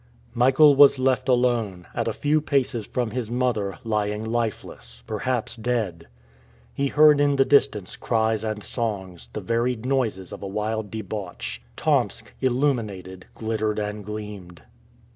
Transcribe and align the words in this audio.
Michael 0.33 0.75
was 0.75 0.97
left 0.97 1.29
alone, 1.29 1.85
at 1.93 2.07
a 2.07 2.11
few 2.11 2.41
paces 2.41 2.87
from 2.87 3.11
his 3.11 3.29
mother, 3.29 3.77
lying 3.83 4.23
lifeless, 4.25 5.03
perhaps 5.05 5.55
dead. 5.55 6.07
He 6.73 6.87
heard 6.87 7.21
in 7.21 7.35
the 7.35 7.45
distance 7.45 7.97
cries 7.97 8.43
and 8.43 8.63
songs, 8.63 9.29
the 9.33 9.41
varied 9.41 9.85
noises 9.85 10.31
of 10.31 10.41
a 10.41 10.47
wild 10.47 10.89
debauch. 10.89 11.61
Tomsk, 11.75 12.33
illuminated, 12.41 13.27
glittered 13.35 13.77
and 13.77 14.03
gleamed. 14.03 14.63